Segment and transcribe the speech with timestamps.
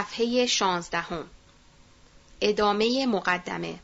[0.00, 1.24] صفحه شانزدهم.
[2.40, 3.78] ادامه مقدمه.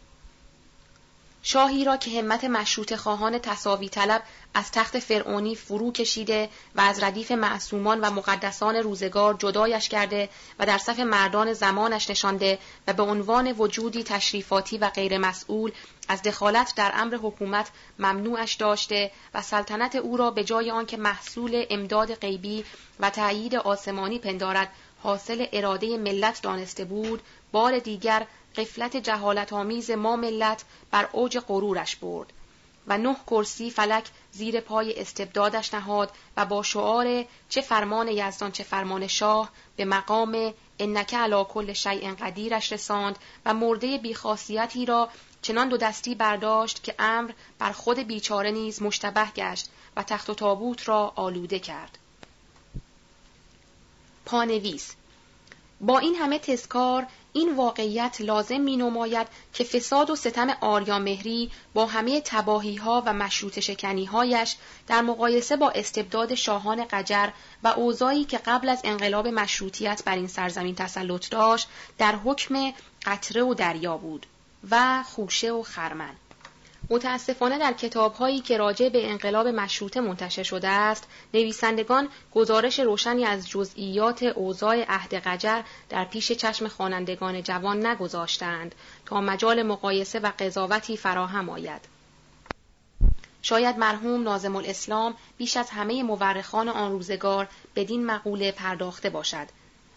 [1.43, 4.23] شاهی را که همت مشروط خواهان تصاوی طلب
[4.55, 10.29] از تخت فرعونی فرو کشیده و از ردیف معصومان و مقدسان روزگار جدایش کرده
[10.59, 15.73] و در صف مردان زمانش نشانده و به عنوان وجودی تشریفاتی و غیر مسئول
[16.09, 21.67] از دخالت در امر حکومت ممنوعش داشته و سلطنت او را به جای آنکه محصول
[21.71, 22.65] امداد غیبی
[23.01, 24.73] و تأیید آسمانی پندارد
[25.07, 31.97] حاصل اراده ملت دانسته بود بار دیگر قفلت جهالت آمیز ما ملت بر اوج غرورش
[31.97, 32.33] برد
[32.87, 38.65] و نه کرسی فلک زیر پای استبدادش نهاد و با شعار چه فرمان یزدان چه
[38.65, 45.09] فرمان شاه به مقام انکه علا کل شیء قدیرش رساند و مرده بیخاصیتی را
[45.43, 50.35] چنان دو دستی برداشت که امر بر خود بیچاره نیز مشتبه گشت و تخت و
[50.35, 51.99] تابوت را آلوده کرد.
[54.27, 54.95] پانویس
[55.81, 61.87] با این همه تسکار این واقعیت لازم می نماید که فساد و ستم آریامهری با
[61.87, 67.29] همه تباهی ها و مشروط شکنی هایش در مقایسه با استبداد شاهان قجر
[67.63, 71.69] و اوضاعی که قبل از انقلاب مشروطیت بر این سرزمین تسلط داشت
[71.99, 72.73] در حکم
[73.07, 74.27] قطره و دریا بود
[74.71, 76.15] و خوشه و خرمن.
[76.91, 83.49] متاسفانه در کتابهایی که راجع به انقلاب مشروطه منتشر شده است نویسندگان گزارش روشنی از
[83.49, 88.75] جزئیات اوضاع عهد قجر در پیش چشم خوانندگان جوان نگذاشتند
[89.07, 91.97] تا مجال مقایسه و قضاوتی فراهم آید.
[93.43, 99.47] شاید مرحوم نازم الاسلام بیش از همه مورخان آن روزگار بدین مقوله پرداخته باشد.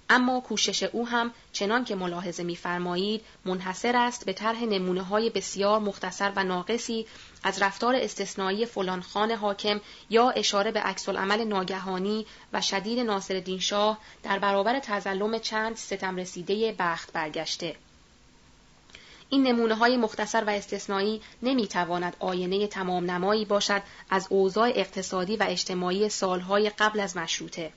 [0.10, 5.80] اما کوشش او هم چنان که ملاحظه می‌فرمایید منحصر است به طرح نمونه های بسیار
[5.80, 7.06] مختصر و ناقصی
[7.44, 13.60] از رفتار استثنایی فلان خان حاکم یا اشاره به عکس عمل ناگهانی و شدید ناصرالدین
[13.60, 17.76] شاه در برابر تظلم چند ستم رسیده بخت برگشته.
[19.30, 25.38] این نمونه های مختصر و استثنایی نمی تواند آینه تمام نمایی باشد از اوضاع اقتصادی
[25.38, 27.72] و اجتماعی سالهای قبل از مشروطه.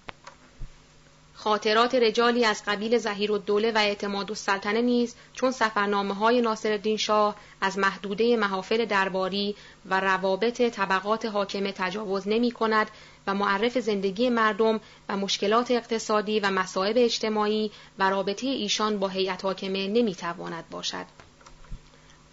[1.42, 7.36] خاطرات رجالی از قبیل زهیر الدوله و اعتماد السلطنه نیز چون سفرنامه های ناصر شاه
[7.60, 12.90] از محدوده محافل درباری و روابط طبقات حاکمه تجاوز نمی کند
[13.26, 19.44] و معرف زندگی مردم و مشکلات اقتصادی و مصائب اجتماعی و رابطه ایشان با هیئت
[19.44, 21.06] حاکمه نمی تواند باشد.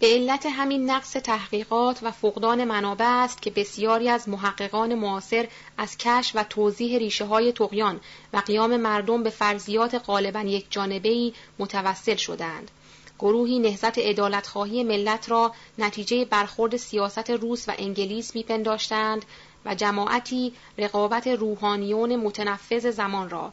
[0.00, 5.96] به علت همین نقص تحقیقات و فقدان منابع است که بسیاری از محققان معاصر از
[5.98, 8.00] کش و توضیح ریشه های تقیان
[8.32, 12.70] و قیام مردم به فرضیات غالبا یک جانبهی متوسل شدند.
[13.18, 19.24] گروهی نهزت ادالتخواهی ملت را نتیجه برخورد سیاست روس و انگلیس میپنداشتند
[19.64, 23.52] و جماعتی رقابت روحانیون متنفذ زمان را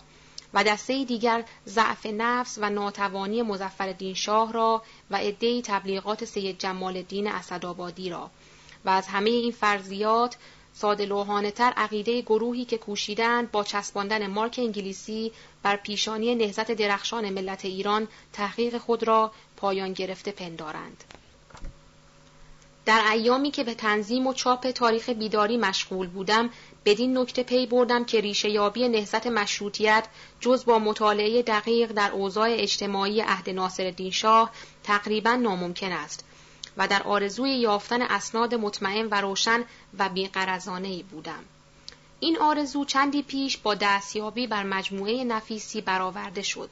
[0.53, 4.81] و دسته دیگر ضعف نفس و ناتوانی مزفر شاه را
[5.11, 8.29] و عدهای تبلیغات سید جمال الدین اسدآبادی را
[8.85, 10.37] و از همه این فرضیات
[10.73, 15.31] ساده لوحانه تر عقیده گروهی که کوشیدند با چسباندن مارک انگلیسی
[15.63, 21.03] بر پیشانی نهزت درخشان ملت ایران تحقیق خود را پایان گرفته پندارند.
[22.85, 26.49] در ایامی که به تنظیم و چاپ تاریخ بیداری مشغول بودم
[26.85, 30.05] بدین نکته پی بردم که ریشه یابی نهزت مشروطیت
[30.39, 34.51] جز با مطالعه دقیق در اوضاع اجتماعی عهد ناصرالدین شاه
[34.83, 36.25] تقریبا ناممکن است
[36.77, 39.63] و در آرزوی یافتن اسناد مطمئن و روشن
[39.99, 41.43] و بیقرزانه بودم.
[42.19, 46.69] این آرزو چندی پیش با دستیابی بر مجموعه نفیسی برآورده شد.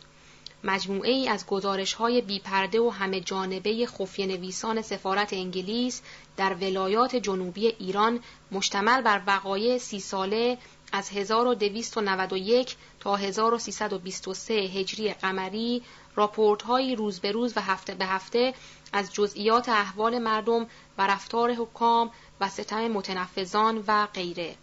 [0.66, 6.02] مجموعه ای از گزارش های بیپرده و همه جانبه خفیه نویسان سفارت انگلیس
[6.38, 8.20] در ولایات جنوبی ایران
[8.52, 10.58] مشتمل بر وقایع سی ساله
[10.92, 15.81] از 1291 تا 1323 هجری قمری
[16.16, 18.53] راپورت های روز به روز و هفته به هفته
[18.94, 20.67] از جزئیات احوال مردم
[20.97, 24.56] و رفتار حکام و ستم متنفذان و غیره.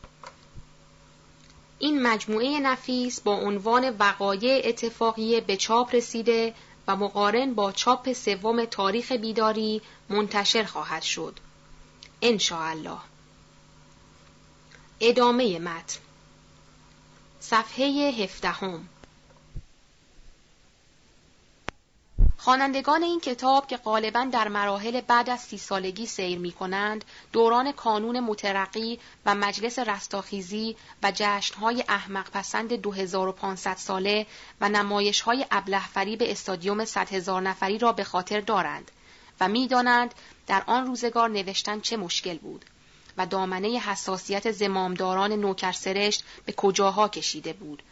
[1.82, 6.55] این مجموعه نفیس با عنوان وقایع اتفاقیه به چاپ رسیده
[6.88, 11.38] و مقارن با چاپ سوم تاریخ بیداری منتشر خواهد شد.
[12.52, 12.99] الله.
[15.00, 15.99] ادامه متن
[17.40, 18.88] صفحه هفدهم
[22.44, 27.72] خوانندگان این کتاب که غالبا در مراحل بعد از سی سالگی سیر می کنند، دوران
[27.72, 34.26] کانون مترقی و مجلس رستاخیزی و جشنهای احمق پسند 2500 ساله
[34.60, 38.90] و نمایشهای ابله به استادیوم 100 هزار نفری را به خاطر دارند
[39.40, 40.14] و می‌دانند
[40.46, 42.64] در آن روزگار نوشتن چه مشکل بود
[43.16, 47.82] و دامنه حساسیت زمامداران نوکرسرشت به کجاها کشیده بود.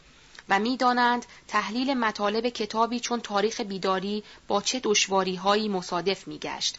[0.48, 6.78] و می‌دانند تحلیل مطالب کتابی چون تاریخ بیداری با چه دشواریهایی مصادف میگشت.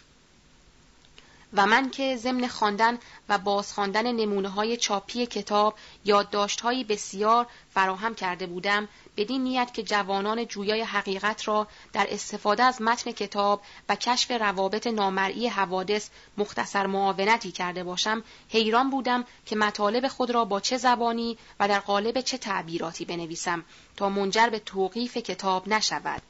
[1.54, 3.00] و من که ضمن خواندن
[3.30, 5.76] و بازخواندن نمونه های چاپی کتاب
[6.06, 8.88] یادداشتهایی بسیار فراهم کرده بودم
[9.18, 14.88] بدین نیت که جوانان جویای حقیقت را در استفاده از متن کتاب و کشف روابط
[14.88, 21.38] نامرئی حوادث مختصر معاونتی کرده باشم حیران بودم که مطالب خود را با چه زبانی
[21.60, 23.66] و در قالب چه تعبیراتی بنویسم
[23.98, 26.22] تا منجر به توقیف کتاب نشود.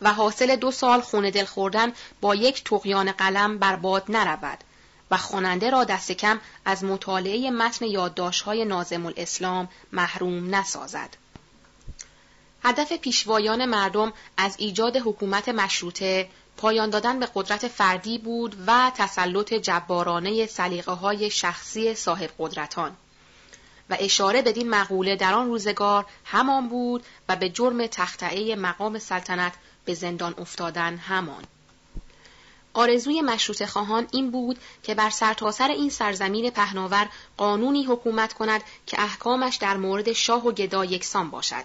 [0.00, 4.58] و حاصل دو سال خونه دل خوردن با یک تقیان قلم برباد نرود
[5.10, 11.16] و خواننده را دست کم از مطالعه متن یادداشت‌های نازم الاسلام محروم نسازد.
[12.64, 19.54] هدف پیشوایان مردم از ایجاد حکومت مشروطه پایان دادن به قدرت فردی بود و تسلط
[19.54, 22.96] جبارانه سلیقه های شخصی صاحب قدرتان.
[23.92, 29.52] و اشاره بدین مقوله در آن روزگار همان بود و به جرم تختعه مقام سلطنت
[29.84, 31.44] به زندان افتادن همان.
[32.74, 38.62] آرزوی مشروط خواهان این بود که بر سرتاسر سر این سرزمین پهناور قانونی حکومت کند
[38.86, 41.64] که احکامش در مورد شاه و گدا یکسان باشد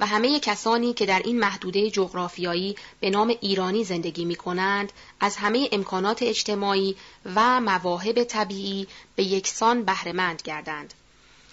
[0.00, 5.36] و همه کسانی که در این محدوده جغرافیایی به نام ایرانی زندگی می کنند از
[5.36, 6.96] همه امکانات اجتماعی
[7.34, 10.94] و مواهب طبیعی به یکسان بهرهمند گردند.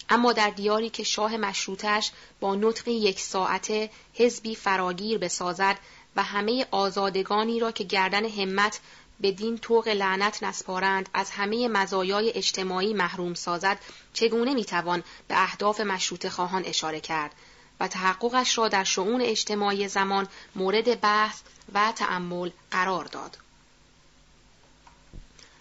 [0.09, 5.77] اما در دیاری که شاه مشروطش با نطقی یک ساعته حزبی فراگیر بسازد
[6.15, 8.79] و همه آزادگانی را که گردن همت
[9.19, 13.79] به دین توق لعنت نسپارند از همه مزایای اجتماعی محروم سازد
[14.13, 17.31] چگونه می‌توان به اهداف مشروط خواهان اشاره کرد
[17.79, 21.39] و تحققش را در شعون اجتماعی زمان مورد بحث
[21.73, 23.37] و تأمل قرار داد.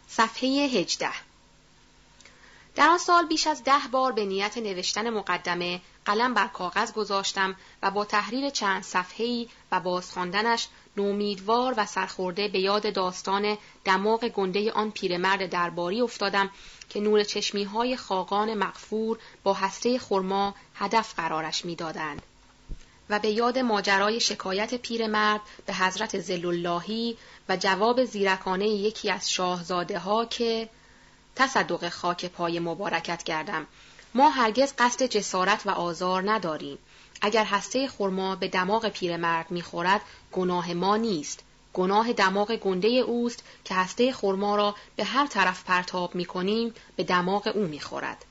[0.08, 1.08] صفحه 18
[2.74, 7.56] در آن سال بیش از ده بار به نیت نوشتن مقدمه قلم بر کاغذ گذاشتم
[7.82, 14.72] و با تحریر چند صفحه‌ای و بازخواندنش نومیدوار و سرخورده به یاد داستان دماغ گنده
[14.72, 16.50] آن پیرمرد درباری افتادم
[16.88, 22.22] که نور چشمی های خاقان مغفور با هسته خرما هدف قرارش می‌دادند.
[23.10, 27.16] و به یاد ماجرای شکایت پیرمرد به حضرت زلاللهی
[27.48, 30.68] و جواب زیرکانه یکی از شاهزاده ها که
[31.36, 33.66] تصدق خاک پای مبارکت کردم.
[34.14, 36.78] ما هرگز قصد جسارت و آزار نداریم.
[37.20, 40.00] اگر هسته خرما به دماغ پیرمرد می‌خورد
[40.32, 41.40] گناه ما نیست.
[41.72, 47.52] گناه دماغ گنده اوست که هسته خرما را به هر طرف پرتاب می‌کنیم به دماغ
[47.54, 48.24] او می‌خورد.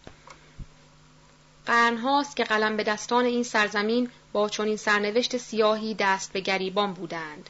[1.66, 7.50] قرنهاست که قلم به دستان این سرزمین با چنین سرنوشت سیاهی دست به گریبان بودند.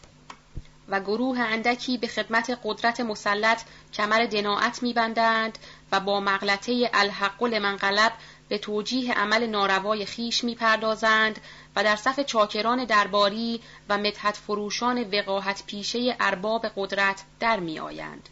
[0.91, 3.61] و گروه اندکی به خدمت قدرت مسلط
[3.93, 5.57] کمر دناعت میبندند
[5.91, 8.13] و با مغلطه الحق لمن غلب
[8.49, 11.39] به توجیه عمل ناروای خیش می‌پردازند
[11.75, 18.29] و در صف چاکران درباری و مدحت فروشان وقاحت پیشه ارباب قدرت در میآیند.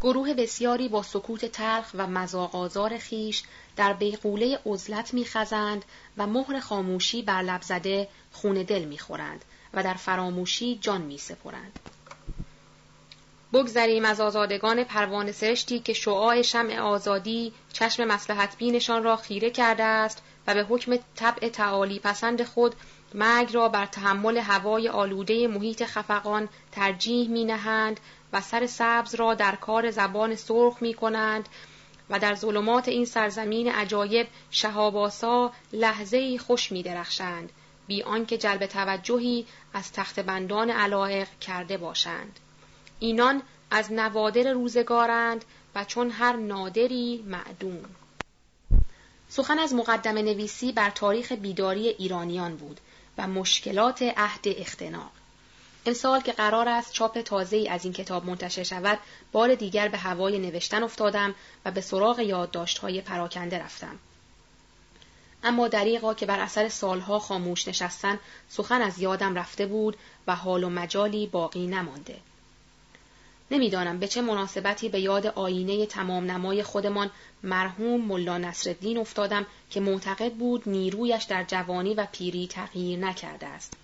[0.00, 2.54] گروه بسیاری با سکوت تلخ و مزاق
[2.98, 3.42] خیش
[3.76, 5.84] در بیقوله عزلت میخزند
[6.16, 9.44] و مهر خاموشی بر لب زده خون دل می‌خورند
[9.74, 11.78] و در فراموشی جان میسپرند.
[13.54, 19.84] بگذریم از آزادگان پروانه سرشتی که شعاع شمع آزادی چشم مسلحت بینشان را خیره کرده
[19.84, 22.74] است و به حکم طبع تعالی پسند خود
[23.14, 28.00] مرگ را بر تحمل هوای آلوده محیط خفقان ترجیح می نهند
[28.32, 31.48] و سر سبز را در کار زبان سرخ می کنند
[32.10, 37.52] و در ظلمات این سرزمین عجایب شهاباسا لحظه خوش می درخشند
[37.86, 42.40] بی آنکه جلب توجهی از تخت بندان علایق کرده باشند.
[42.98, 47.84] اینان از نوادر روزگارند و چون هر نادری معدوم.
[49.28, 52.80] سخن از مقدم نویسی بر تاریخ بیداری ایرانیان بود
[53.18, 55.10] و مشکلات عهد اختناق.
[55.86, 58.98] امسال که قرار است چاپ تازه از این کتاب منتشر شود،
[59.32, 63.98] بار دیگر به هوای نوشتن افتادم و به سراغ یادداشت‌های پراکنده رفتم.
[65.44, 69.96] اما دریغا که بر اثر سالها خاموش نشستن سخن از یادم رفته بود
[70.26, 72.16] و حال و مجالی باقی نمانده.
[73.50, 77.10] نمی‌دانم به چه مناسبتی به یاد آینه تمام نمای خودمان
[77.42, 83.76] مرحوم ملا نصرالدین افتادم که معتقد بود نیرویش در جوانی و پیری تغییر نکرده است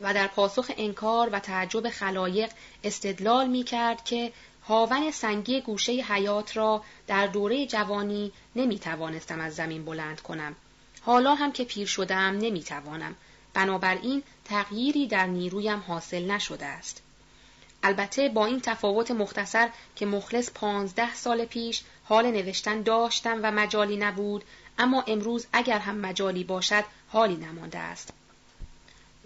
[0.00, 2.50] و در پاسخ انکار و تعجب خلایق
[2.84, 4.32] استدلال می کرد که
[4.68, 10.56] هاون سنگی گوشه حیات را در دوره جوانی نمی توانستم از زمین بلند کنم.
[11.04, 13.14] حالا هم که پیر شدم نمی توانم.
[13.54, 17.02] بنابراین تغییری در نیرویم حاصل نشده است.
[17.82, 23.96] البته با این تفاوت مختصر که مخلص پانزده سال پیش حال نوشتن داشتم و مجالی
[23.96, 24.44] نبود
[24.78, 28.12] اما امروز اگر هم مجالی باشد حالی نمانده است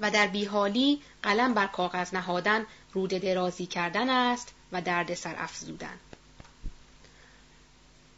[0.00, 5.98] و در بیحالی قلم بر کاغذ نهادن رود درازی کردن است و درد سر افزودن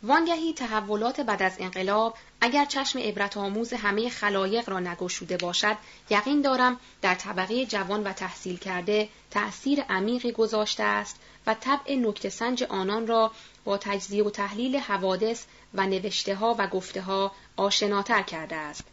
[0.02, 5.76] وانگهی تحولات بعد از انقلاب اگر چشم عبرت آموز همه خلایق را نگشوده باشد
[6.10, 12.28] یقین دارم در طبقه جوان و تحصیل کرده تأثیر عمیقی گذاشته است و طبع نکته
[12.28, 13.32] سنج آنان را
[13.64, 18.84] با تجزیه و تحلیل حوادث و نوشته ها و گفته ها آشناتر کرده است.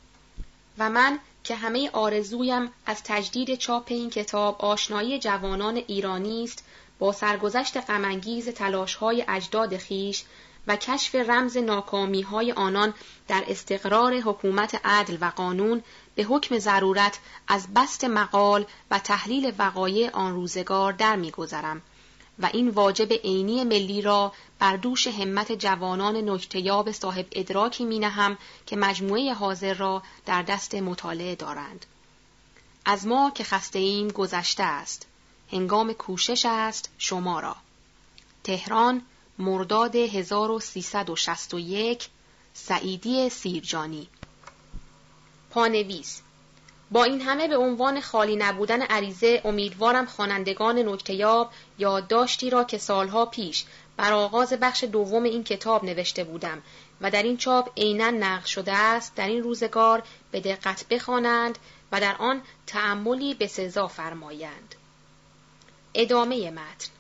[0.78, 6.64] و من که همه آرزویم از تجدید چاپ این کتاب آشنایی جوانان ایرانی است
[7.00, 10.24] با سرگذشت غمانگیز تلاشهای اجداد خیش
[10.68, 12.94] و کشف رمز ناکامی های آنان
[13.28, 15.84] در استقرار حکومت عدل و قانون
[16.16, 21.82] به حکم ضرورت از بست مقال و تحلیل وقایع آن روزگار در میگذرم
[22.40, 28.38] و این واجب عینی ملی را بر دوش همت جوانان نکتیاب صاحب ادراکی می نهم
[28.66, 31.86] که مجموعه حاضر را در دست مطالعه دارند.
[32.86, 35.08] از ما که خسته ایم گذشته است.
[35.52, 37.56] هنگام کوشش است شما را.
[38.44, 39.02] تهران
[39.40, 42.08] مرداد 1361
[42.54, 44.08] سعیدی سیرجانی.
[45.50, 46.22] پانویس.
[46.92, 53.26] با این همه به عنوان خالی نبودن عریضه امیدوارم خوانندگان نکتیاب یادداشتی را که سالها
[53.26, 53.66] پیش
[53.98, 56.62] بر آغاز بخش دوم این کتاب نوشته بودم
[57.02, 61.58] و در این چاپ عینا نقل شده است در این روزگار به دقت بخوانند
[61.92, 64.76] و در آن تأملی به سزا فرمایند.
[65.94, 66.95] ادامه متن.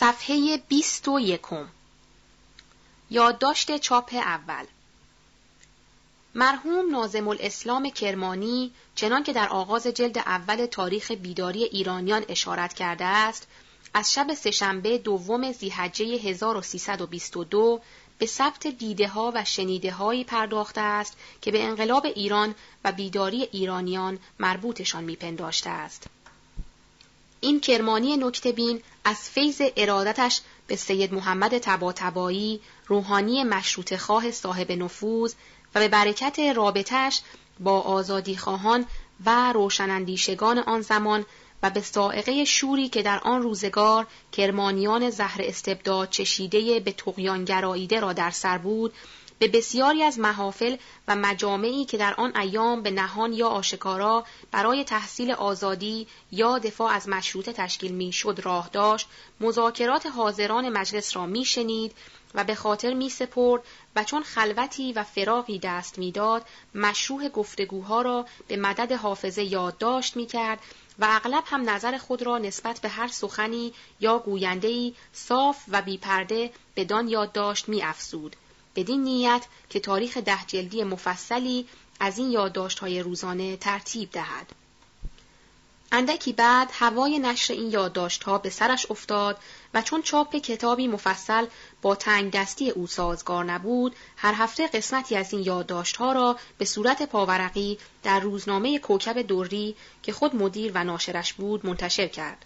[0.00, 1.68] صفحه بیست و یکم
[3.10, 4.64] یادداشت چاپ اول
[6.34, 13.04] مرحوم نازم الاسلام کرمانی چنان که در آغاز جلد اول تاریخ بیداری ایرانیان اشارت کرده
[13.04, 13.46] است
[13.94, 17.80] از شب سهشنبه دوم زیحجه 1322
[18.18, 23.42] به ثبت دیده ها و شنیده هایی پرداخته است که به انقلاب ایران و بیداری
[23.42, 26.06] ایرانیان مربوطشان میپنداشته است.
[27.40, 35.34] این کرمانی نکتبین از فیض ارادتش به سید محمد تباتبایی روحانی مشروط خواه صاحب نفوذ
[35.74, 37.20] و به برکت رابطش
[37.60, 38.86] با آزادی خواهان
[39.26, 41.26] و روشنندیشگان آن زمان
[41.62, 48.00] و به سائقه شوری که در آن روزگار کرمانیان زهر استبداد چشیده به تقیان گراییده
[48.00, 48.94] را در سر بود
[49.38, 50.76] به بسیاری از محافل
[51.08, 56.92] و مجامعی که در آن ایام به نهان یا آشکارا برای تحصیل آزادی یا دفاع
[56.92, 59.08] از مشروط تشکیل می شد راه داشت
[59.40, 61.94] مذاکرات حاضران مجلس را می شنید
[62.34, 63.62] و به خاطر می سپرد
[63.96, 70.26] و چون خلوتی و فراغی دست می‌داد مشروع گفتگوها را به مدد حافظه یادداشت می
[70.26, 70.58] کرد
[70.98, 76.50] و اغلب هم نظر خود را نسبت به هر سخنی یا گویندهی صاف و بیپرده
[76.76, 78.36] بدان یادداشت می افسود.
[78.78, 81.66] بدین نیت که تاریخ ده جلدی مفصلی
[82.00, 84.52] از این یادداشت‌های روزانه ترتیب دهد.
[85.92, 89.38] اندکی بعد هوای نشر این یادداشت‌ها به سرش افتاد
[89.74, 91.46] و چون چاپ کتابی مفصل
[91.82, 97.02] با تنگ دستی او سازگار نبود، هر هفته قسمتی از این یادداشت‌ها را به صورت
[97.02, 102.44] پاورقی در روزنامه کوکب دوری که خود مدیر و ناشرش بود منتشر کرد.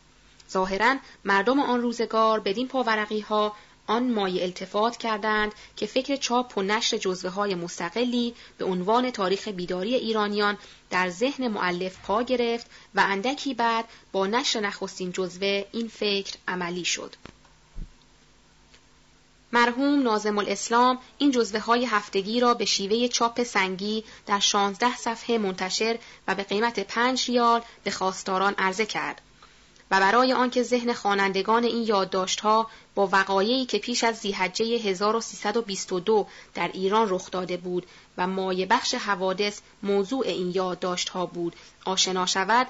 [0.50, 3.56] ظاهرا مردم آن روزگار بدین پاورقی ها
[3.92, 9.48] آن مایه التفات کردند که فکر چاپ و نشر جزوه های مستقلی به عنوان تاریخ
[9.48, 10.58] بیداری ایرانیان
[10.90, 16.84] در ذهن معلف پا گرفت و اندکی بعد با نشر نخستین جزوه این فکر عملی
[16.84, 17.14] شد.
[19.52, 25.38] مرحوم نازم الاسلام این جزوه های هفتگی را به شیوه چاپ سنگی در 16 صفحه
[25.38, 29.20] منتشر و به قیمت پنج ریال به خواستاران عرضه کرد.
[29.92, 36.70] و برای آنکه ذهن خوانندگان این یادداشت‌ها با وقایعی که پیش از زیحجه 1322 در
[36.74, 37.86] ایران رخ داده بود
[38.18, 42.66] و مایه بخش حوادث موضوع این یادداشت‌ها بود آشنا شود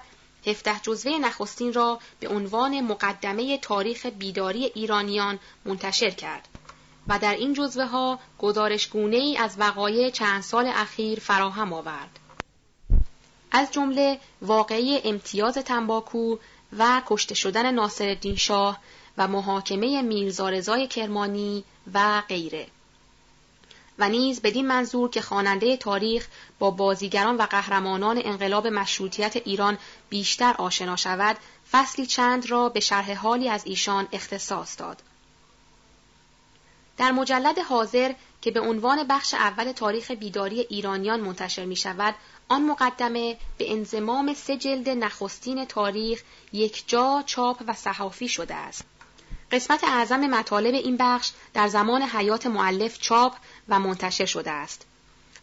[0.47, 6.49] هفته جزوه نخستین را به عنوان مقدمه تاریخ بیداری ایرانیان منتشر کرد
[7.09, 12.19] و در این جزوه ها گزارشگونه ای از وقایع چند سال اخیر فراهم آورد.
[13.53, 16.37] از جمله واقعی امتیاز تنباکو
[16.79, 18.79] و کشته شدن ناصرالدین شاه
[19.19, 21.65] و محاکمه میرزا کرمانی
[21.95, 22.67] و غیره.
[23.99, 26.27] و نیز بدین منظور که خواننده تاریخ
[26.59, 31.37] با بازیگران و قهرمانان انقلاب مشروطیت ایران بیشتر آشنا شود
[31.73, 35.03] فصلی چند را به شرح حالی از ایشان اختصاص داد.
[36.97, 38.13] در مجلد حاضر
[38.43, 42.15] که به عنوان بخش اول تاریخ بیداری ایرانیان منتشر می شود،
[42.49, 46.23] آن مقدمه به انزمام سه جلد نخستین تاریخ
[46.53, 48.85] یک جا چاپ و صحافی شده است.
[49.53, 53.37] قسمت اعظم مطالب این بخش در زمان حیات معلف چاپ
[53.69, 54.87] و منتشر شده است.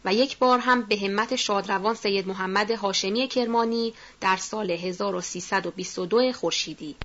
[0.04, 6.96] و یک بار هم به همت شادروان سید محمد هاشمی کرمانی در سال 1322 خورشیدی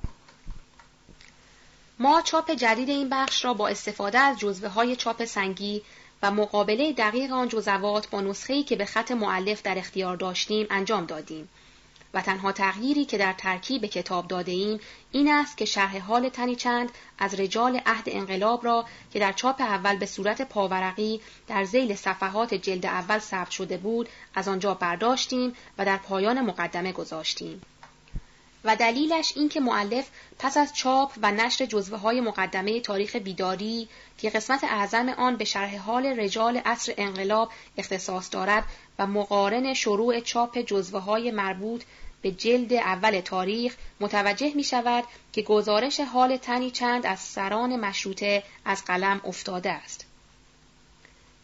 [2.00, 5.82] ما چاپ جدید این بخش را با استفاده از جزوه های چاپ سنگی
[6.24, 11.06] و مقابله دقیق آن جزوات با نسخه‌ای که به خط معلف در اختیار داشتیم انجام
[11.06, 11.50] دادیم
[12.14, 14.80] و تنها تغییری که در ترکیب کتاب داده ایم
[15.12, 19.62] این است که شرح حال تنی چند از رجال عهد انقلاب را که در چاپ
[19.62, 25.54] اول به صورت پاورقی در زیل صفحات جلد اول ثبت شده بود از آنجا برداشتیم
[25.78, 27.62] و در پایان مقدمه گذاشتیم.
[28.65, 33.89] و دلیلش این که معلف پس از چاپ و نشر جزوه های مقدمه تاریخ بیداری
[34.17, 38.63] که قسمت اعظم آن به شرح حال رجال عصر انقلاب اختصاص دارد
[39.00, 41.84] و مقارن شروع چاپ جزوه های مربوط
[42.22, 45.03] به جلد اول تاریخ متوجه می شود
[45.34, 50.05] که گزارش حال تنی چند از سران مشروطه از قلم افتاده است.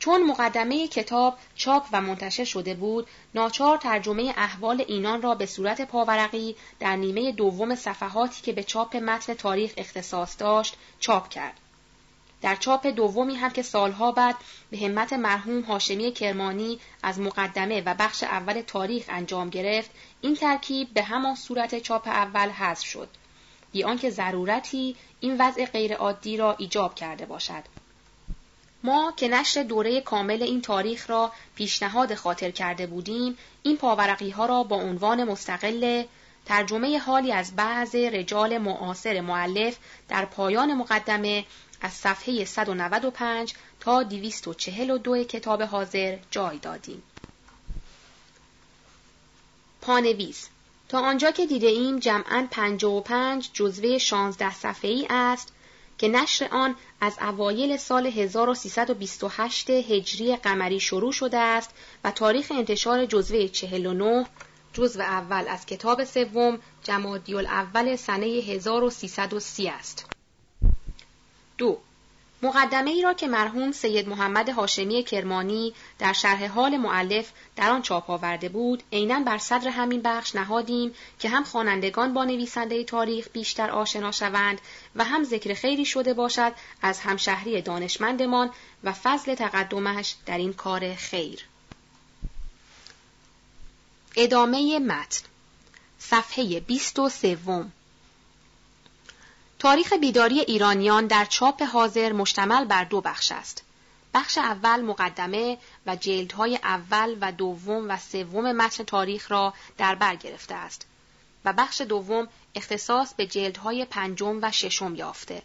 [0.02, 5.82] چون مقدمه کتاب چاپ و منتشر شده بود، ناچار ترجمه احوال اینان را به صورت
[5.82, 11.60] پاورقی در نیمه دوم صفحاتی که به چاپ متن تاریخ اختصاص داشت، چاپ کرد.
[12.42, 14.36] در چاپ دومی هم که سالها بعد
[14.72, 19.92] به همت مرحوم هاشمی کرمانی از مقدمه و بخش اول تاریخ انجام گرفت
[20.22, 23.10] این ترکیب به همان صورت چاپ اول حذف شد
[23.72, 27.64] بی آنکه ضرورتی این وضع غیرعادی را ایجاب کرده باشد
[28.84, 34.46] ما که نشر دوره کامل این تاریخ را پیشنهاد خاطر کرده بودیم این پاورقی ها
[34.46, 36.04] را با عنوان مستقل
[36.46, 39.78] ترجمه حالی از بعض رجال معاصر معلف
[40.10, 41.46] در پایان مقدمه
[41.82, 47.04] از صفحه 195 تا 242 کتاب حاضر جای دادیم.
[49.82, 50.50] پانویس
[50.90, 55.54] تا آنجا که دیده ایم جمعاً 55 جزوه 16 صفحه ای است
[56.02, 61.70] که نشر آن از اوایل سال 1328 هجری قمری شروع شده است
[62.04, 64.26] و تاریخ انتشار جزوه 49
[64.74, 70.06] جزو اول از کتاب سوم جمادی الاول سنه 1330 است.
[71.58, 71.78] دو
[72.44, 77.82] مقدمه ای را که مرحوم سید محمد هاشمی کرمانی در شرح حال معلف در آن
[77.82, 83.28] چاپ آورده بود عینا بر صدر همین بخش نهادیم که هم خوانندگان با نویسنده تاریخ
[83.34, 84.62] بیشتر آشنا شوند
[84.96, 88.50] و هم ذکر خیری شده باشد از همشهری دانشمندمان
[88.84, 91.46] و فضل تقدمش در این کار خیر.
[94.16, 95.26] ادامه متن.
[96.00, 97.38] صفحه 23
[99.62, 103.64] تاریخ بیداری ایرانیان در چاپ حاضر مشتمل بر دو بخش است.
[104.14, 110.16] بخش اول مقدمه و جلدهای اول و دوم و سوم متن تاریخ را در بر
[110.16, 110.88] گرفته است
[111.46, 115.42] و بخش دوم اختصاص به جلدهای پنجم و ششم یافته.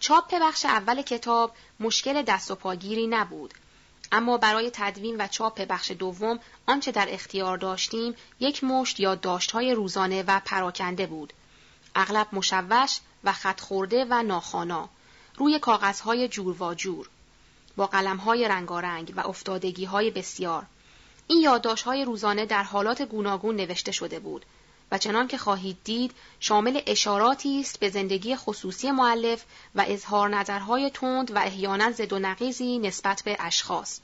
[0.00, 3.54] چاپ بخش اول کتاب مشکل دست و پاگیری نبود
[4.12, 9.74] اما برای تدوین و چاپ بخش دوم آنچه در اختیار داشتیم یک مشت یا داشتهای
[9.74, 11.32] روزانه و پراکنده بود
[11.96, 14.88] اغلب مشوش و خط خورده و ناخانا
[15.36, 17.08] روی کاغذهای جور و جور
[17.76, 20.66] با قلمهای رنگارنگ و افتادگیهای بسیار.
[21.26, 24.46] این یادداشت‌های روزانه در حالات گوناگون نوشته شده بود
[24.92, 30.90] و چنان که خواهید دید شامل اشاراتی است به زندگی خصوصی معلف و اظهار نظرهای
[30.90, 34.00] تند و احیانا زد و نقیزی نسبت به اشخاص.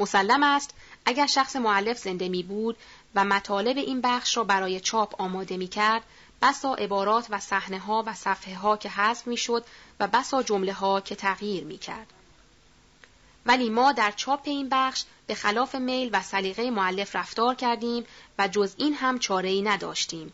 [0.00, 2.76] مسلم است اگر شخص معلف زنده می بود
[3.14, 6.02] و مطالب این بخش را برای چاپ آماده می کرد
[6.42, 9.64] بسا عبارات و صحنه ها و صفحه ها که حذف می‌شد
[10.00, 12.12] و بسا جمله ها که تغییر می کرد.
[13.46, 18.04] ولی ما در چاپ این بخش به خلاف میل و سلیقه معلف رفتار کردیم
[18.38, 20.32] و جز این هم چاره ای نداشتیم.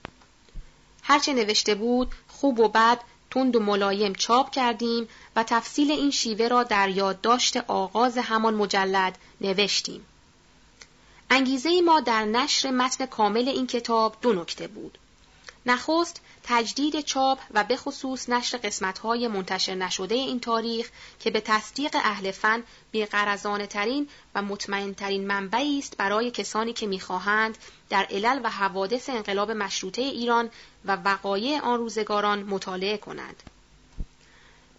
[1.03, 6.49] هرچه نوشته بود خوب و بد تند و ملایم چاپ کردیم و تفصیل این شیوه
[6.49, 10.07] را در یادداشت آغاز همان مجلد نوشتیم.
[11.31, 14.99] انگیزه ما در نشر متن کامل این کتاب دو نکته بود.
[15.66, 21.96] نخست تجدید چاپ و به خصوص نشر قسمت‌های منتشر نشده این تاریخ که به تصدیق
[21.96, 27.59] اهل فن بیقرزانه ترین و مطمئن ترین منبعی است برای کسانی که می‌خواهند
[27.90, 30.50] در علل و حوادث انقلاب مشروطه ایران
[30.85, 33.42] و وقایع آن روزگاران مطالعه کنند.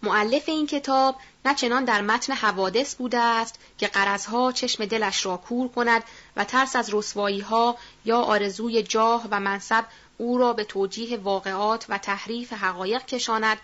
[0.02, 5.36] معلف این کتاب نه چنان در متن حوادث بوده است که قرضها چشم دلش را
[5.36, 6.04] کور کند
[6.36, 9.84] و ترس از رسوایی ها یا آرزوی جاه و منصب
[10.18, 13.58] او را به توجیه واقعات و تحریف حقایق کشاند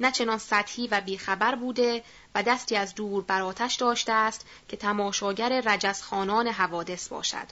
[0.00, 2.02] نه چنان سطحی و بیخبر بوده
[2.34, 7.46] و دستی از دور بر آتش داشته است که تماشاگر رجزخانان حوادث باشد.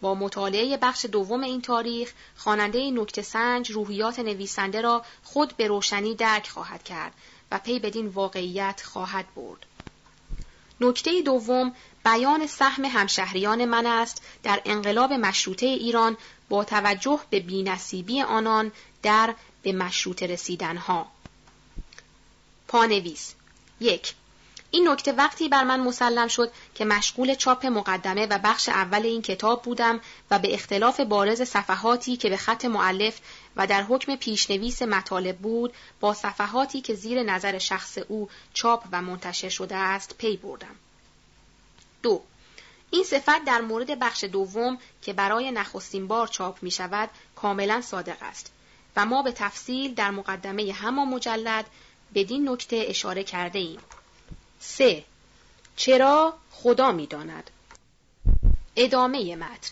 [0.00, 6.14] با مطالعه بخش دوم این تاریخ خواننده نکته سنج روحیات نویسنده را خود به روشنی
[6.14, 7.12] درک خواهد کرد
[7.50, 9.66] و پی بدین واقعیت خواهد برد.
[10.80, 16.16] نکته دوم بیان سهم همشهریان من است در انقلاب مشروطه ایران
[16.48, 21.06] با توجه به بینصیبی آنان در به مشروطه رسیدنها.
[22.68, 23.34] پانویس
[23.80, 24.14] یک
[24.74, 29.22] این نکته وقتی بر من مسلم شد که مشغول چاپ مقدمه و بخش اول این
[29.22, 33.20] کتاب بودم و به اختلاف بارز صفحاتی که به خط معلف
[33.56, 39.02] و در حکم پیشنویس مطالب بود با صفحاتی که زیر نظر شخص او چاپ و
[39.02, 40.76] منتشر شده است پی بردم.
[42.02, 42.22] دو
[42.90, 48.16] این صفت در مورد بخش دوم که برای نخستین بار چاپ می شود کاملا صادق
[48.22, 48.52] است
[48.96, 51.66] و ما به تفصیل در مقدمه همان مجلد
[52.14, 53.80] بدین نکته اشاره کرده ایم.
[54.66, 55.04] 3.
[55.76, 57.50] چرا خدا می داند.
[58.76, 59.70] ادامه متن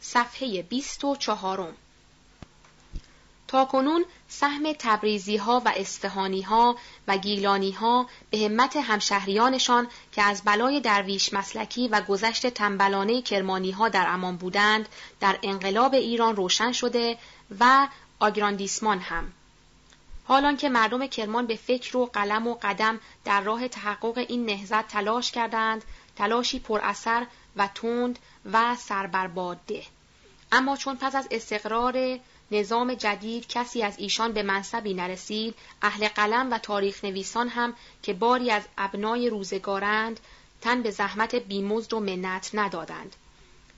[0.00, 1.74] صفحه 24
[3.48, 6.76] تا کنون سهم تبریزی ها و اصفهانی ها
[7.08, 13.70] و گیلانی ها به همت همشهریانشان که از بلای درویش مسلکی و گذشت تنبلانه کرمانی
[13.70, 14.88] ها در امان بودند
[15.20, 17.18] در انقلاب ایران روشن شده
[17.60, 17.88] و
[18.20, 19.32] آگراندیسمان هم
[20.28, 24.88] حالان که مردم کرمان به فکر و قلم و قدم در راه تحقق این نهزت
[24.88, 25.84] تلاش کردند
[26.16, 28.18] تلاشی پر اثر و تند
[28.52, 29.82] و سربرباده
[30.52, 32.18] اما چون پس از استقرار
[32.50, 38.12] نظام جدید کسی از ایشان به منصبی نرسید اهل قلم و تاریخ نویسان هم که
[38.12, 40.20] باری از ابنای روزگارند
[40.60, 43.16] تن به زحمت بیمزد و منت ندادند.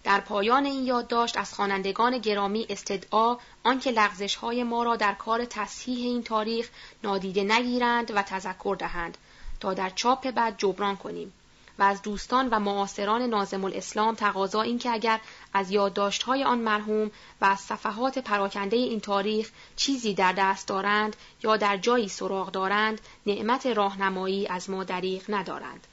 [0.05, 5.45] در پایان این یادداشت از خوانندگان گرامی استدعا آنکه لغزش های ما را در کار
[5.45, 6.71] تصحیح این تاریخ
[7.05, 9.19] نادیده نگیرند و تذکر دهند.
[9.61, 11.33] تا در چاپ بعد جبران کنیم.
[11.79, 15.21] و از دوستان و معاصران نازم الاسلام تقاضا این که اگر
[15.53, 21.57] از یادداشت‌های آن مرحوم و از صفحات پراکنده این تاریخ چیزی در دست دارند یا
[21.57, 25.87] در جایی سراغ دارند نعمت راهنمایی از ما دریغ ندارند.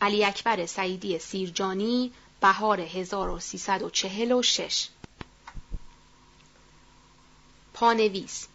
[0.00, 2.12] علی اکبر سعیدی سیرجانی
[2.44, 4.88] بهار 1346
[7.74, 8.48] پانویس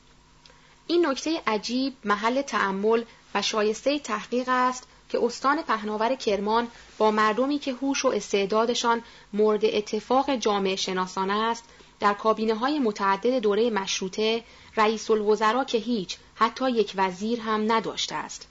[0.87, 3.03] این نکته عجیب محل تأمل
[3.35, 9.65] و شایسته تحقیق است که استان پهناور کرمان با مردمی که هوش و استعدادشان مورد
[9.65, 11.63] اتفاق جامعه شناسان است
[11.99, 14.43] در کابینه های متعدد دوره مشروطه
[14.77, 18.47] رئیس الوزراء که هیچ حتی یک وزیر هم نداشته است.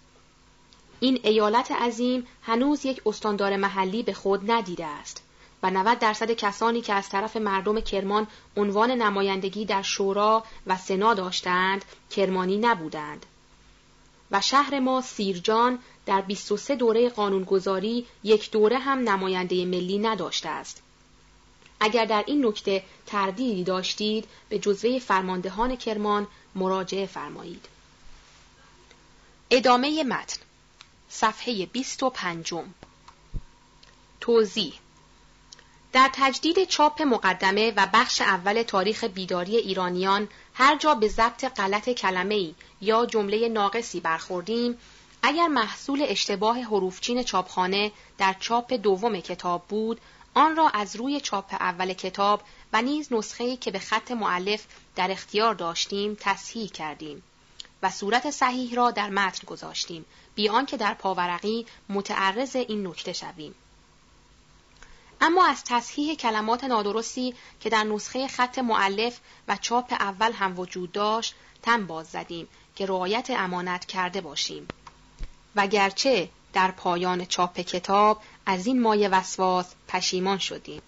[1.00, 5.27] این ایالت عظیم هنوز یک استاندار محلی به خود ندیده است.
[5.62, 11.14] و 90 درصد کسانی که از طرف مردم کرمان عنوان نمایندگی در شورا و سنا
[11.14, 13.26] داشتند کرمانی نبودند
[14.30, 20.82] و شهر ما سیرجان در 23 دوره قانونگذاری یک دوره هم نماینده ملی نداشته است.
[21.80, 27.66] اگر در این نکته تردیدی داشتید به جزوه فرماندهان کرمان مراجعه فرمایید.
[29.50, 30.40] ادامه متن
[31.08, 32.54] صفحه 25
[34.20, 34.74] توضیح
[35.92, 41.88] در تجدید چاپ مقدمه و بخش اول تاریخ بیداری ایرانیان هر جا به ضبط غلط
[41.88, 44.78] کلمه یا جمله ناقصی برخوردیم
[45.22, 50.00] اگر محصول اشتباه حروفچین چاپخانه در چاپ دوم کتاب بود
[50.34, 54.64] آن را از روی چاپ اول کتاب و نیز نسخه‌ای که به خط معلف
[54.96, 57.22] در اختیار داشتیم تصحیح کردیم
[57.82, 63.54] و صورت صحیح را در متن گذاشتیم بیان که در پاورقی متعرض این نکته شویم.
[65.20, 70.92] اما از تصحیح کلمات نادرستی که در نسخه خط معلف و چاپ اول هم وجود
[70.92, 74.68] داشت تن باز زدیم که رعایت امانت کرده باشیم.
[75.56, 80.82] و گرچه در پایان چاپ کتاب از این مایه وسواس پشیمان شدیم.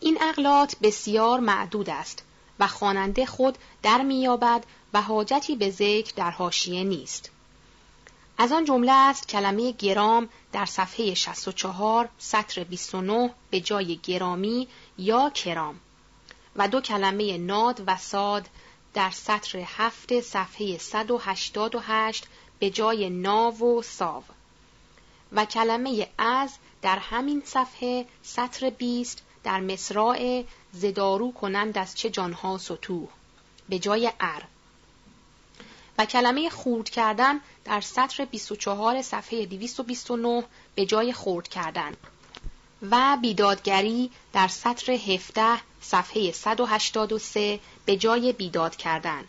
[0.00, 2.22] این اغلاط بسیار معدود است
[2.60, 7.30] و خواننده خود در میابد و حاجتی به ذکر در حاشیه نیست.
[8.40, 15.30] از آن جمله است کلمه گرام در صفحه 64 سطر 29 به جای گرامی یا
[15.30, 15.80] کرام
[16.56, 18.48] و دو کلمه ناد و ساد
[18.94, 22.26] در سطر هفت صفحه 188
[22.58, 24.24] به جای ناو و ساو
[25.32, 32.58] و کلمه از در همین صفحه سطر 20 در مصراع زدارو کنند از چه جانها
[32.58, 33.08] سطوح
[33.68, 34.44] به جای ار
[35.98, 41.92] و کلمه خورد کردن در سطر 24 صفحه 229 به جای خورد کردن
[42.90, 49.24] و بیدادگری در سطر 17 صفحه 183 به جای بیداد کردن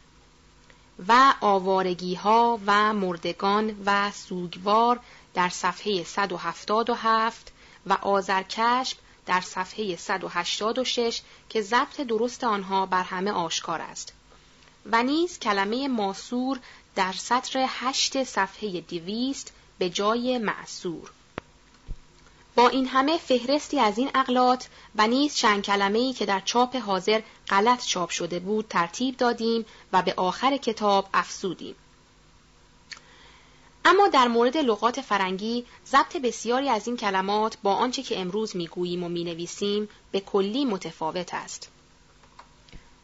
[1.08, 5.00] و آوارگی ها و مردگان و سوگوار
[5.34, 7.52] در صفحه 177
[7.86, 14.14] و آذرکشف در صفحه 186 که ضبط درست آنها بر همه آشکار است.
[14.92, 16.60] و نیز کلمه ماسور
[16.96, 21.12] در سطر هشت صفحه دیویست به جای معصور.
[22.56, 26.76] با این همه فهرستی از این اقلات و نیز چند کلمه ای که در چاپ
[26.76, 31.76] حاضر غلط چاپ شده بود ترتیب دادیم و به آخر کتاب افسودیم.
[33.86, 39.04] اما در مورد لغات فرنگی ضبط بسیاری از این کلمات با آنچه که امروز می‌گوییم
[39.04, 41.70] و می‌نویسیم به کلی متفاوت است.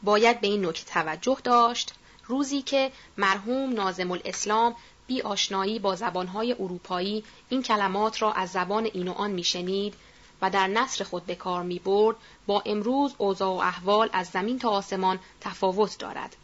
[0.03, 1.93] باید به این نکته توجه داشت
[2.25, 4.75] روزی که مرحوم نازم الاسلام
[5.07, 9.93] بی آشنایی با زبانهای اروپایی این کلمات را از زبان این و آن میشنید
[10.41, 12.15] و در نصر خود به کار می برد
[12.47, 16.35] با امروز اوضاع و احوال از زمین تا آسمان تفاوت دارد.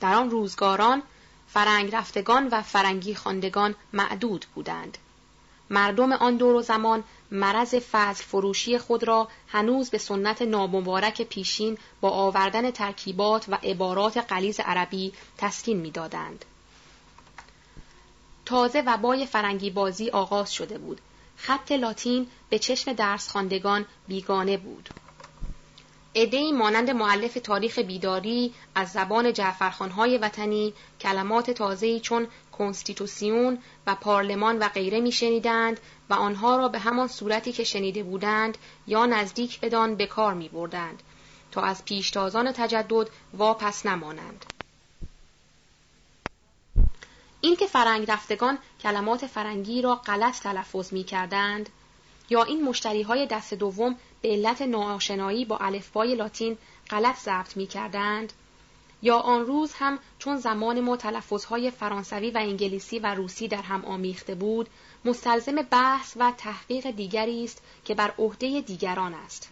[0.00, 1.02] در آن روزگاران
[1.48, 4.98] فرنگ رفتگان و فرنگی خواندگان معدود بودند.
[5.70, 11.78] مردم آن دور و زمان مرض فضل فروشی خود را هنوز به سنت نامبارک پیشین
[12.00, 16.44] با آوردن ترکیبات و عبارات قلیز عربی تسکین می‌دادند.
[18.46, 21.00] تازه وبای فرنگی بازی آغاز شده بود.
[21.36, 24.88] خط لاتین به چشم درس خواندگان بیگانه بود.
[26.14, 32.28] ادهی مانند معلف تاریخ بیداری از زبان جعفرخانهای وطنی کلمات تازه‌ای چون
[32.60, 38.58] کنستیتوسیون و پارلمان و غیره میشنیدند و آنها را به همان صورتی که شنیده بودند
[38.86, 41.02] یا نزدیک بدان به کار می بردند
[41.52, 44.46] تا از پیشتازان تجدد واپس نمانند.
[47.40, 51.68] اینکه فرنگ رفتگان کلمات فرنگی را غلط تلفظ می کردند
[52.30, 56.58] یا این مشتری های دست دوم به علت ناآشنایی با الفبای لاتین
[56.90, 58.32] غلط ضبط می کردند
[59.02, 63.84] یا آن روز هم چون زمان ما تلفظهای فرانسوی و انگلیسی و روسی در هم
[63.84, 64.68] آمیخته بود
[65.04, 69.50] مستلزم بحث و تحقیق دیگری است که بر عهده دیگران است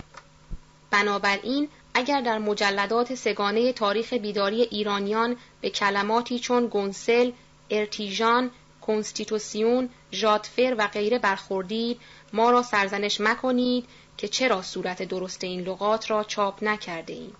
[0.91, 7.33] بنابراین اگر در مجلدات سگانه تاریخ بیداری ایرانیان به کلماتی چون گونسل،
[7.71, 12.01] ارتیژان، کنستیتوسیون، ژادفر و غیره برخوردید
[12.33, 13.85] ما را سرزنش مکنید
[14.17, 17.37] که چرا صورت درست این لغات را چاپ نکرده ایم.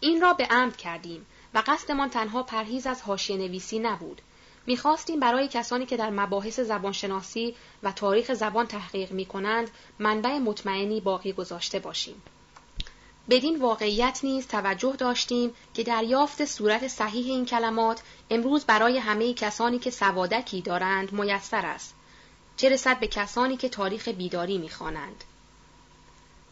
[0.00, 4.20] این را به عمد کردیم و قصدمان تنها پرهیز از حاشیه نویسی نبود.
[4.66, 11.00] می‌خواستیم برای کسانی که در مباحث زبانشناسی و تاریخ زبان تحقیق می کنند منبع مطمئنی
[11.00, 12.22] باقی گذاشته باشیم.
[13.30, 19.78] بدین واقعیت نیز توجه داشتیم که دریافت صورت صحیح این کلمات امروز برای همه کسانی
[19.78, 21.94] که سوادکی دارند میسر است.
[22.56, 25.24] چه رسد به کسانی که تاریخ بیداری می‌خوانند.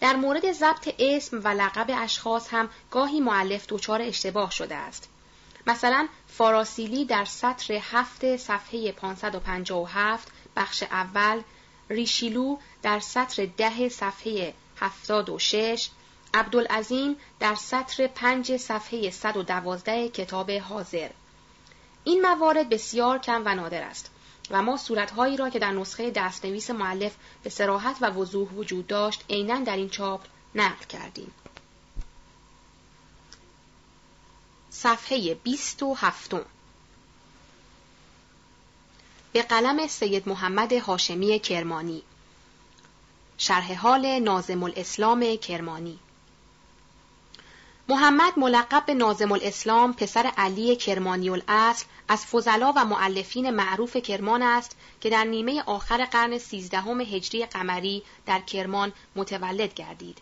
[0.01, 5.09] در مورد ضبط اسم و لقب اشخاص هم گاهی معلف دچار اشتباه شده است.
[5.67, 11.43] مثلا فاراسیلی در سطر هفت صفحه 557 بخش اول
[11.91, 15.91] ریشیلو در سطر ده صفحه 76
[16.35, 21.11] عبدالعظیم در سطر پنج صفحه 112 کتاب حاضر
[22.05, 24.11] این موارد بسیار کم و نادر است
[24.51, 29.25] و ما صورتهایی را که در نسخه دستنویس معلف به سراحت و وضوح وجود داشت
[29.31, 30.21] عینا در این چاپ
[30.55, 31.33] نقل کردیم.
[34.71, 36.35] صفحه 27
[39.33, 42.03] به قلم سید محمد هاشمی کرمانی.
[43.39, 45.99] شرح حال نازم الاسلام کرمانی.
[47.89, 54.43] محمد ملقب به نازم الاسلام پسر علی کرمانی الاصل از فضلا و معلفین معروف کرمان
[54.43, 60.19] است که در نیمه آخر قرن سیزدهم هجری قمری در کرمان متولد گردید.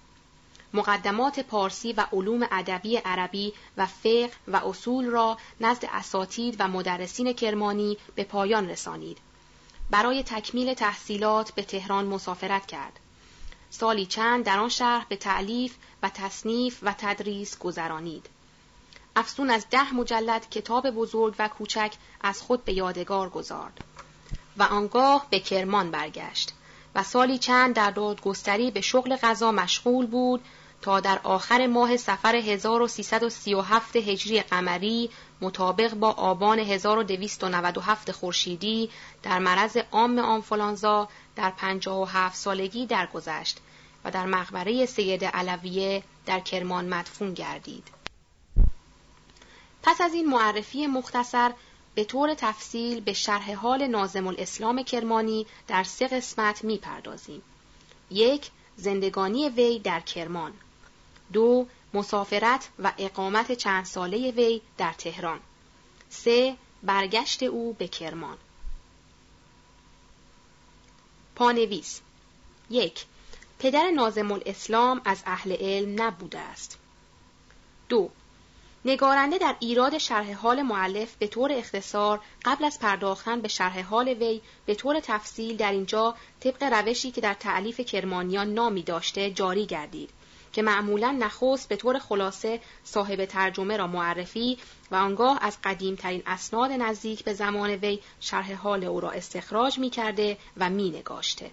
[0.75, 7.33] مقدمات پارسی و علوم ادبی عربی و فقه و اصول را نزد اساتید و مدرسین
[7.33, 9.19] کرمانی به پایان رسانید.
[9.91, 12.99] برای تکمیل تحصیلات به تهران مسافرت کرد.
[13.73, 18.27] سالی چند در آن شهر به تعلیف و تصنیف و تدریس گذرانید.
[19.17, 23.85] افسون از ده مجلد کتاب بزرگ و کوچک از خود به یادگار گذارد
[24.57, 26.53] و آنگاه به کرمان برگشت
[26.95, 30.45] و سالی چند در دادگستری به شغل غذا مشغول بود
[30.83, 38.91] تا در آخر ماه سفر 1337 هجری قمری مطابق با آبان 1297 خورشیدی
[39.23, 43.61] در مرض عام آنفولانزا در 57 سالگی درگذشت
[44.05, 47.89] و در مقبره سید علویه در کرمان مدفون گردید.
[49.83, 51.53] پس از این معرفی مختصر
[51.95, 57.43] به طور تفصیل به شرح حال نازم الاسلام کرمانی در سه قسمت می پردازیم.
[58.11, 60.53] یک، زندگانی وی در کرمان.
[61.33, 65.41] دو، مسافرت و اقامت چند ساله وی در تهران
[66.11, 68.37] سه برگشت او به کرمان
[71.43, 72.01] پانویس
[72.71, 73.05] یک
[73.59, 76.79] پدر نازم الاسلام از اهل علم نبوده است.
[77.89, 78.11] دو
[78.85, 84.09] نگارنده در ایراد شرح حال معلف به طور اختصار قبل از پرداختن به شرح حال
[84.09, 89.67] وی به طور تفصیل در اینجا طبق روشی که در تعلیف کرمانیان نامی داشته جاری
[89.67, 90.11] گردید.
[90.53, 94.59] که معمولا نخست به طور خلاصه صاحب ترجمه را معرفی
[94.91, 99.91] و آنگاه از قدیمترین اسناد نزدیک به زمان وی شرح حال او را استخراج می
[99.91, 101.51] کرده و می نگاشته.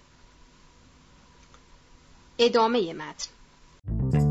[2.38, 4.29] ادامه متن